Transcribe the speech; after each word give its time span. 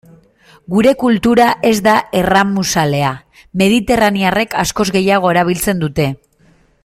Gure 0.75 0.93
kultura 1.01 1.49
ez 1.71 1.75
da 1.87 1.93
erramuzalea, 2.21 3.11
mediterranearrek 3.63 4.57
askoz 4.67 4.89
gehiago 4.97 5.35
erabiltzen 5.35 5.85
dute. 5.87 6.11